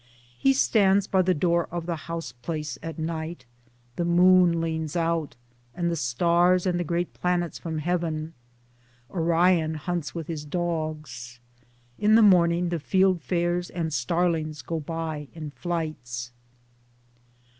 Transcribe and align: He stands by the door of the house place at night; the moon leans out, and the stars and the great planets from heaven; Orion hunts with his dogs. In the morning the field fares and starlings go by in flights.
He 0.35 0.51
stands 0.53 1.05
by 1.05 1.21
the 1.21 1.35
door 1.35 1.67
of 1.69 1.85
the 1.85 1.95
house 2.09 2.31
place 2.31 2.79
at 2.81 2.97
night; 2.97 3.45
the 3.97 4.03
moon 4.03 4.59
leans 4.59 4.95
out, 4.95 5.35
and 5.75 5.91
the 5.91 5.95
stars 5.95 6.65
and 6.65 6.79
the 6.79 6.83
great 6.83 7.13
planets 7.13 7.59
from 7.59 7.77
heaven; 7.77 8.33
Orion 9.11 9.75
hunts 9.75 10.15
with 10.15 10.25
his 10.25 10.43
dogs. 10.43 11.39
In 11.99 12.15
the 12.15 12.23
morning 12.23 12.69
the 12.69 12.79
field 12.79 13.21
fares 13.21 13.69
and 13.69 13.93
starlings 13.93 14.63
go 14.63 14.79
by 14.79 15.27
in 15.35 15.51
flights. 15.51 16.31